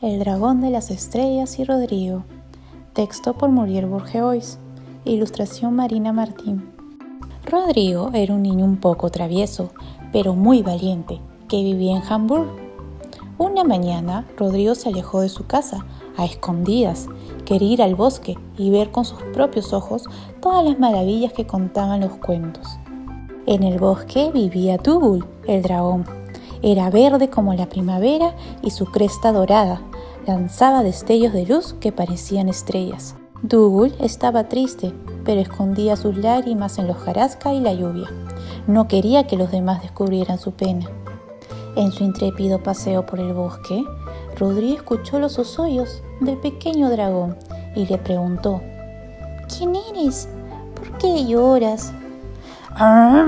El 0.00 0.20
dragón 0.20 0.60
de 0.60 0.70
las 0.70 0.92
estrellas 0.92 1.58
y 1.58 1.64
Rodrigo. 1.64 2.22
Texto 2.92 3.32
por 3.32 3.50
Muriel 3.50 3.86
Bourgeois. 3.86 4.60
Ilustración 5.04 5.74
Marina 5.74 6.12
Martín. 6.12 6.70
Rodrigo 7.44 8.10
era 8.14 8.32
un 8.32 8.44
niño 8.44 8.64
un 8.64 8.76
poco 8.76 9.10
travieso, 9.10 9.70
pero 10.12 10.36
muy 10.36 10.62
valiente, 10.62 11.20
que 11.48 11.64
vivía 11.64 11.96
en 11.96 12.04
Hamburg. 12.08 12.46
Una 13.38 13.64
mañana, 13.64 14.24
Rodrigo 14.36 14.76
se 14.76 14.90
alejó 14.90 15.20
de 15.20 15.28
su 15.28 15.48
casa, 15.48 15.84
a 16.16 16.24
escondidas. 16.24 17.08
Quería 17.44 17.72
ir 17.72 17.82
al 17.82 17.96
bosque 17.96 18.38
y 18.56 18.70
ver 18.70 18.92
con 18.92 19.04
sus 19.04 19.20
propios 19.34 19.72
ojos 19.72 20.04
todas 20.40 20.64
las 20.64 20.78
maravillas 20.78 21.32
que 21.32 21.48
contaban 21.48 22.02
los 22.02 22.12
cuentos. 22.18 22.78
En 23.46 23.64
el 23.64 23.80
bosque 23.80 24.30
vivía 24.32 24.78
Tugul, 24.78 25.26
el 25.48 25.62
dragón. 25.62 26.04
Era 26.62 26.88
verde 26.88 27.30
como 27.30 27.54
la 27.54 27.68
primavera 27.68 28.36
y 28.62 28.70
su 28.70 28.86
cresta 28.86 29.32
dorada 29.32 29.82
lanzaba 30.28 30.82
destellos 30.82 31.32
de 31.32 31.46
luz 31.46 31.74
que 31.80 31.90
parecían 31.90 32.50
estrellas. 32.50 33.16
Dougal 33.40 33.94
estaba 33.98 34.46
triste, 34.50 34.92
pero 35.24 35.40
escondía 35.40 35.96
sus 35.96 36.18
lágrimas 36.18 36.78
en 36.78 36.86
los 36.86 36.98
jarasca 36.98 37.54
y 37.54 37.60
la 37.60 37.72
lluvia. 37.72 38.08
No 38.66 38.88
quería 38.88 39.26
que 39.26 39.38
los 39.38 39.50
demás 39.50 39.80
descubrieran 39.80 40.38
su 40.38 40.52
pena. 40.52 40.86
En 41.76 41.92
su 41.92 42.04
intrépido 42.04 42.62
paseo 42.62 43.06
por 43.06 43.20
el 43.20 43.32
bosque, 43.32 43.82
Rodrigo 44.36 44.76
escuchó 44.76 45.18
los 45.18 45.38
osoyos 45.38 46.02
del 46.20 46.36
pequeño 46.36 46.90
dragón 46.90 47.38
y 47.74 47.86
le 47.86 47.96
preguntó, 47.96 48.60
¿Quién 49.48 49.76
eres? 49.76 50.28
¿Por 50.74 50.98
qué 50.98 51.24
lloras? 51.24 51.94
Ah, 52.72 53.26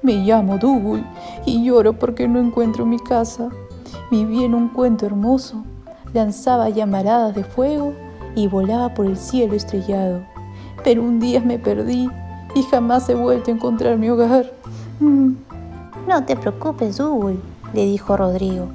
me 0.00 0.14
llamo 0.14 0.56
Dougal 0.56 1.04
y 1.44 1.62
lloro 1.62 1.92
porque 1.92 2.26
no 2.26 2.40
encuentro 2.40 2.86
mi 2.86 2.98
casa. 2.98 3.50
Viví 4.10 4.44
en 4.44 4.54
un 4.54 4.70
cuento 4.70 5.04
hermoso 5.04 5.62
lanzaba 6.12 6.68
llamaradas 6.68 7.34
de 7.34 7.44
fuego 7.44 7.94
y 8.34 8.46
volaba 8.46 8.94
por 8.94 9.06
el 9.06 9.16
cielo 9.16 9.54
estrellado. 9.54 10.20
Pero 10.84 11.02
un 11.02 11.20
día 11.20 11.40
me 11.40 11.58
perdí 11.58 12.08
y 12.54 12.62
jamás 12.64 13.08
he 13.08 13.14
vuelto 13.14 13.50
a 13.50 13.54
encontrar 13.54 13.96
mi 13.96 14.08
hogar. 14.08 14.52
Mm. 15.00 15.32
No 16.08 16.24
te 16.24 16.36
preocupes, 16.36 16.96
Dougal, 16.96 17.40
le 17.72 17.84
dijo 17.84 18.16
Rodrigo. 18.16 18.66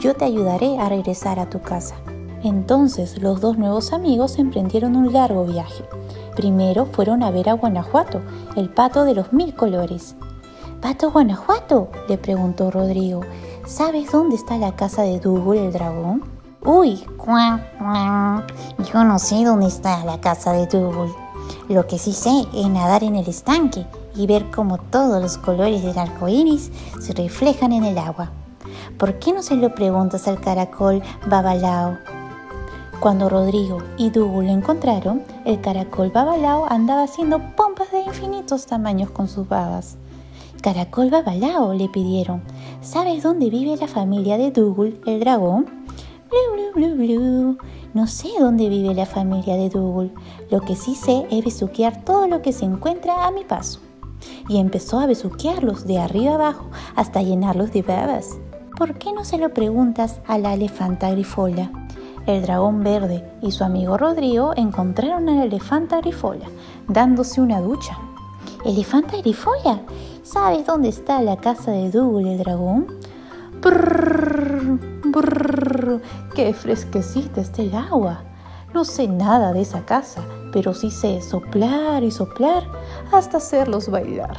Yo 0.00 0.14
te 0.14 0.24
ayudaré 0.24 0.78
a 0.78 0.88
regresar 0.88 1.38
a 1.38 1.48
tu 1.48 1.60
casa. 1.60 1.94
Entonces 2.42 3.20
los 3.20 3.40
dos 3.40 3.58
nuevos 3.58 3.92
amigos 3.92 4.38
emprendieron 4.38 4.96
un 4.96 5.12
largo 5.12 5.44
viaje. 5.44 5.84
Primero 6.36 6.86
fueron 6.86 7.22
a 7.22 7.30
ver 7.30 7.48
a 7.48 7.54
Guanajuato, 7.54 8.20
el 8.56 8.68
pato 8.68 9.04
de 9.04 9.14
los 9.14 9.32
mil 9.32 9.54
colores. 9.54 10.14
¿Pato 10.80 11.10
Guanajuato? 11.10 11.88
le 12.08 12.18
preguntó 12.18 12.70
Rodrigo. 12.70 13.22
¿Sabes 13.66 14.12
dónde 14.12 14.36
está 14.36 14.56
la 14.56 14.76
casa 14.76 15.02
de 15.02 15.18
Dougal 15.18 15.58
el 15.58 15.72
dragón? 15.72 16.37
Uy, 16.64 16.96
cuán, 17.16 17.62
yo 18.92 19.04
no 19.04 19.20
sé 19.20 19.44
dónde 19.44 19.68
está 19.68 20.04
la 20.04 20.20
casa 20.20 20.52
de 20.52 20.66
Dougal. 20.66 21.14
Lo 21.68 21.86
que 21.86 21.98
sí 21.98 22.12
sé 22.12 22.46
es 22.52 22.68
nadar 22.68 23.04
en 23.04 23.14
el 23.14 23.28
estanque 23.28 23.86
y 24.16 24.26
ver 24.26 24.50
cómo 24.50 24.76
todos 24.76 25.22
los 25.22 25.38
colores 25.38 25.84
del 25.84 25.96
arco 25.96 26.26
iris 26.28 26.72
se 27.00 27.12
reflejan 27.12 27.72
en 27.72 27.84
el 27.84 27.96
agua. 27.96 28.32
¿Por 28.98 29.20
qué 29.20 29.32
no 29.32 29.42
se 29.42 29.54
lo 29.54 29.72
preguntas 29.72 30.26
al 30.26 30.40
caracol 30.40 31.00
Babalao? 31.28 31.96
Cuando 32.98 33.28
Rodrigo 33.28 33.78
y 33.96 34.10
Dougal 34.10 34.46
lo 34.48 34.52
encontraron, 34.52 35.22
el 35.44 35.60
caracol 35.60 36.10
Babalao 36.10 36.66
andaba 36.68 37.04
haciendo 37.04 37.40
pompas 37.54 37.92
de 37.92 38.00
infinitos 38.00 38.66
tamaños 38.66 39.10
con 39.10 39.28
sus 39.28 39.48
babas. 39.48 39.96
Caracol 40.60 41.08
Babalao, 41.08 41.72
le 41.72 41.88
pidieron, 41.88 42.42
¿sabes 42.82 43.22
dónde 43.22 43.48
vive 43.48 43.76
la 43.76 43.86
familia 43.86 44.36
de 44.36 44.50
Dougal, 44.50 44.98
el 45.06 45.20
dragón? 45.20 45.77
No 47.94 48.06
sé 48.06 48.28
dónde 48.38 48.68
vive 48.68 48.94
la 48.94 49.06
familia 49.06 49.56
de 49.56 49.68
Dougal. 49.68 50.12
Lo 50.50 50.60
que 50.60 50.76
sí 50.76 50.94
sé 50.94 51.26
es 51.30 51.44
besuquear 51.44 52.04
todo 52.04 52.28
lo 52.28 52.42
que 52.42 52.52
se 52.52 52.64
encuentra 52.64 53.26
a 53.26 53.30
mi 53.30 53.44
paso. 53.44 53.80
Y 54.48 54.58
empezó 54.58 55.00
a 55.00 55.06
besuquearlos 55.06 55.86
de 55.86 55.98
arriba 55.98 56.34
abajo 56.34 56.66
hasta 56.94 57.22
llenarlos 57.22 57.72
de 57.72 57.82
babas. 57.82 58.38
¿Por 58.76 58.94
qué 58.94 59.12
no 59.12 59.24
se 59.24 59.38
lo 59.38 59.52
preguntas 59.52 60.20
a 60.26 60.38
la 60.38 60.54
elefanta 60.54 61.10
grifola? 61.10 61.72
El 62.26 62.42
dragón 62.42 62.84
verde 62.84 63.24
y 63.42 63.50
su 63.52 63.64
amigo 63.64 63.96
Rodrigo 63.96 64.52
encontraron 64.54 65.28
a 65.28 65.34
la 65.34 65.44
elefanta 65.44 66.00
grifola 66.00 66.46
dándose 66.86 67.40
una 67.40 67.60
ducha. 67.60 67.98
¿Elefanta 68.64 69.16
grifola? 69.16 69.80
¿Sabes 70.22 70.66
dónde 70.66 70.90
está 70.90 71.22
la 71.22 71.36
casa 71.36 71.70
de 71.70 71.90
Dougal 71.90 72.26
el 72.26 72.38
dragón? 72.38 72.86
Brrr, 75.12 76.00
qué 76.34 76.52
fresquecita 76.52 77.40
está 77.40 77.62
el 77.62 77.74
agua. 77.74 78.24
No 78.74 78.84
sé 78.84 79.08
nada 79.08 79.52
de 79.52 79.62
esa 79.62 79.84
casa, 79.84 80.22
pero 80.52 80.74
sí 80.74 80.90
sé 80.90 81.22
soplar 81.22 82.04
y 82.04 82.10
soplar 82.10 82.64
hasta 83.12 83.38
hacerlos 83.38 83.90
bailar. 83.90 84.36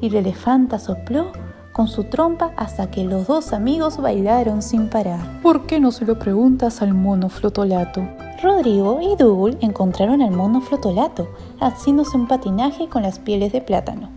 Y 0.00 0.10
la 0.10 0.20
elefanta 0.20 0.78
sopló 0.78 1.32
con 1.72 1.88
su 1.88 2.04
trompa 2.04 2.52
hasta 2.56 2.90
que 2.90 3.04
los 3.04 3.26
dos 3.26 3.52
amigos 3.52 3.96
bailaron 3.96 4.62
sin 4.62 4.88
parar. 4.88 5.40
¿Por 5.42 5.66
qué 5.66 5.80
no 5.80 5.90
se 5.90 6.04
lo 6.04 6.18
preguntas 6.18 6.82
al 6.82 6.94
mono 6.94 7.28
flotolato? 7.28 8.06
Rodrigo 8.42 9.00
y 9.00 9.16
Dougal 9.16 9.56
encontraron 9.60 10.20
al 10.22 10.32
mono 10.32 10.60
flotolato 10.60 11.28
haciéndose 11.60 12.16
un 12.16 12.26
patinaje 12.26 12.88
con 12.88 13.02
las 13.02 13.18
pieles 13.18 13.52
de 13.52 13.60
plátano. 13.60 14.10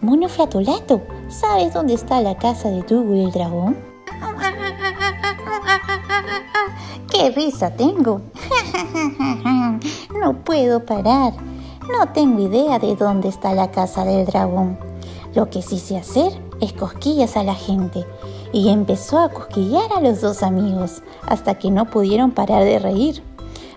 Mono 0.00 0.28
flotolato, 0.28 1.00
¿sabes 1.28 1.72
dónde 1.72 1.94
está 1.94 2.20
la 2.20 2.36
casa 2.36 2.70
de 2.70 2.82
Dougal 2.82 3.20
el 3.20 3.30
dragón? 3.30 3.91
¡Qué 7.22 7.30
risa 7.30 7.70
tengo! 7.70 8.20
no 10.20 10.42
puedo 10.42 10.84
parar. 10.84 11.32
No 11.88 12.08
tengo 12.12 12.40
idea 12.40 12.80
de 12.80 12.96
dónde 12.96 13.28
está 13.28 13.54
la 13.54 13.70
casa 13.70 14.04
del 14.04 14.26
dragón. 14.26 14.76
Lo 15.32 15.48
que 15.48 15.62
sí 15.62 15.78
sé 15.78 15.96
hacer 15.96 16.32
es 16.60 16.72
cosquillas 16.72 17.36
a 17.36 17.44
la 17.44 17.54
gente. 17.54 18.04
Y 18.52 18.70
empezó 18.70 19.20
a 19.20 19.28
cosquillar 19.28 19.92
a 19.96 20.00
los 20.00 20.20
dos 20.20 20.42
amigos 20.42 21.04
hasta 21.24 21.54
que 21.60 21.70
no 21.70 21.84
pudieron 21.84 22.32
parar 22.32 22.64
de 22.64 22.80
reír. 22.80 23.22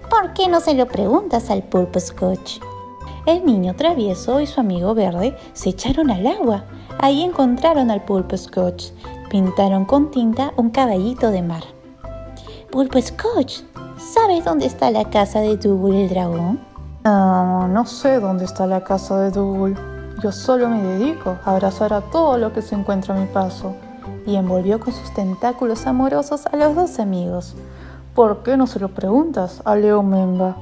¿Por 0.09 0.33
qué 0.33 0.47
no 0.47 0.59
se 0.59 0.73
lo 0.73 0.87
preguntas 0.87 1.51
al 1.51 1.61
pulpo 1.61 1.99
Scotch? 1.99 2.57
El 3.27 3.45
niño 3.45 3.75
travieso 3.75 4.41
y 4.41 4.47
su 4.47 4.59
amigo 4.59 4.95
verde 4.95 5.37
se 5.53 5.69
echaron 5.69 6.09
al 6.09 6.25
agua. 6.25 6.63
Ahí 6.97 7.21
encontraron 7.21 7.91
al 7.91 8.05
pulpo 8.05 8.37
Scotch. 8.37 8.85
Pintaron 9.29 9.85
con 9.85 10.09
tinta 10.09 10.51
un 10.57 10.71
caballito 10.71 11.29
de 11.29 11.43
mar. 11.43 11.74
Pulpo 12.75 13.01
Scotch, 13.01 13.61
¿sabes 13.97 14.43
dónde 14.43 14.65
está 14.65 14.91
la 14.91 15.09
casa 15.09 15.39
de 15.39 15.55
Dougal 15.55 15.95
el 15.95 16.09
dragón? 16.09 16.59
No, 17.05 17.69
no 17.69 17.85
sé 17.85 18.19
dónde 18.19 18.43
está 18.43 18.67
la 18.67 18.83
casa 18.83 19.17
de 19.17 19.31
Dougal. 19.31 19.77
Yo 20.21 20.33
solo 20.33 20.67
me 20.67 20.83
dedico 20.83 21.37
a 21.45 21.51
abrazar 21.51 21.93
a 21.93 22.01
todo 22.01 22.37
lo 22.37 22.51
que 22.51 22.61
se 22.61 22.75
encuentra 22.75 23.15
a 23.15 23.17
mi 23.17 23.27
paso. 23.27 23.73
Y 24.27 24.35
envolvió 24.35 24.81
con 24.81 24.91
sus 24.91 25.13
tentáculos 25.13 25.87
amorosos 25.87 26.47
a 26.47 26.57
los 26.57 26.75
dos 26.75 26.99
amigos. 26.99 27.55
¿Por 28.13 28.43
qué 28.43 28.57
no 28.57 28.67
se 28.67 28.81
lo 28.81 28.89
preguntas 28.89 29.61
a 29.63 29.77
Leo 29.77 30.03
Memba? 30.03 30.57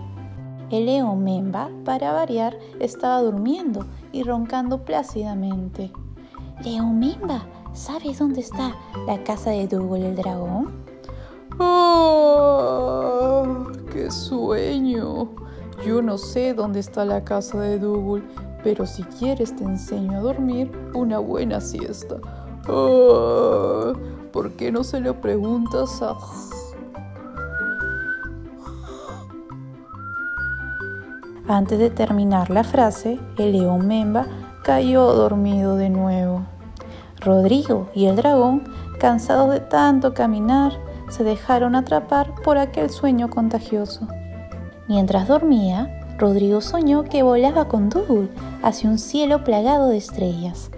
El 0.69 0.85
león 0.85 1.23
Memba, 1.23 1.69
para 1.83 2.13
variar, 2.13 2.55
estaba 2.79 3.23
durmiendo 3.23 3.87
y 4.11 4.21
roncando 4.21 4.85
plácidamente. 4.85 5.91
Leo 6.63 6.85
Memba, 6.85 7.41
¿sabes 7.73 8.19
dónde 8.19 8.41
está 8.41 8.75
la 9.07 9.23
casa 9.23 9.49
de 9.49 9.67
Dougal 9.67 10.03
el 10.03 10.15
dragón? 10.15 10.92
¡Oh! 11.59 13.43
¡Qué 13.91 14.09
sueño! 14.11 15.29
Yo 15.85 16.01
no 16.01 16.17
sé 16.17 16.53
dónde 16.53 16.79
está 16.79 17.05
la 17.05 17.23
casa 17.23 17.59
de 17.59 17.77
Dougal, 17.79 18.23
pero 18.63 18.85
si 18.85 19.03
quieres 19.03 19.55
te 19.55 19.63
enseño 19.63 20.17
a 20.17 20.21
dormir 20.21 20.71
una 20.93 21.19
buena 21.19 21.59
siesta. 21.61 22.15
¡Oh! 22.67 23.93
¿Por 24.31 24.51
qué 24.53 24.71
no 24.71 24.83
se 24.83 24.99
lo 24.99 25.19
preguntas 25.21 26.01
a... 26.01 26.15
Antes 31.47 31.77
de 31.77 31.89
terminar 31.89 32.49
la 32.49 32.63
frase, 32.63 33.19
el 33.37 33.51
león 33.51 33.85
Memba 33.85 34.25
cayó 34.63 35.13
dormido 35.13 35.75
de 35.75 35.89
nuevo. 35.89 36.43
Rodrigo 37.19 37.89
y 37.93 38.05
el 38.05 38.15
dragón, 38.15 38.63
cansados 38.97 39.51
de 39.51 39.59
tanto 39.59 40.13
caminar, 40.13 40.71
se 41.09 41.23
dejaron 41.23 41.75
atrapar 41.75 42.33
por 42.43 42.57
aquel 42.57 42.89
sueño 42.89 43.29
contagioso. 43.29 44.07
Mientras 44.87 45.27
dormía, 45.27 45.99
Rodrigo 46.17 46.61
soñó 46.61 47.03
que 47.03 47.23
volaba 47.23 47.67
con 47.67 47.89
Dougal 47.89 48.29
hacia 48.61 48.89
un 48.89 48.99
cielo 48.99 49.43
plagado 49.43 49.87
de 49.87 49.97
estrellas. 49.97 50.71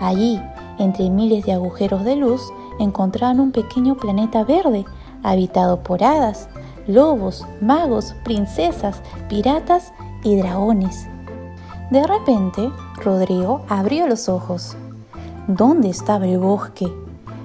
Allí, 0.00 0.40
entre 0.78 1.10
miles 1.10 1.44
de 1.44 1.52
agujeros 1.52 2.04
de 2.04 2.16
luz, 2.16 2.42
encontraban 2.78 3.40
un 3.40 3.52
pequeño 3.52 3.96
planeta 3.96 4.44
verde, 4.44 4.84
habitado 5.22 5.82
por 5.82 6.02
hadas, 6.02 6.48
lobos, 6.86 7.46
magos, 7.60 8.14
princesas, 8.24 9.02
piratas 9.28 9.92
y 10.24 10.36
dragones. 10.36 11.06
De 11.90 12.06
repente, 12.06 12.70
Rodrigo 13.02 13.62
abrió 13.68 14.06
los 14.06 14.28
ojos. 14.28 14.76
¿Dónde 15.46 15.90
estaba 15.90 16.26
el 16.26 16.38
bosque? 16.38 16.90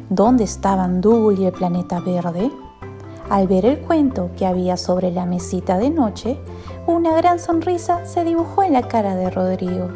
¿Dónde 0.09 0.43
estaban 0.43 1.01
Dougal 1.01 1.39
y 1.39 1.45
el 1.45 1.51
planeta 1.51 1.99
verde? 1.99 2.51
Al 3.29 3.47
ver 3.47 3.65
el 3.65 3.79
cuento 3.79 4.29
que 4.37 4.45
había 4.45 4.77
sobre 4.77 5.11
la 5.11 5.25
mesita 5.25 5.79
de 5.79 5.89
noche, 5.89 6.37
una 6.85 7.15
gran 7.15 7.39
sonrisa 7.39 8.05
se 8.05 8.23
dibujó 8.23 8.61
en 8.61 8.73
la 8.73 8.87
cara 8.87 9.15
de 9.15 9.31
Rodrigo. 9.31 9.89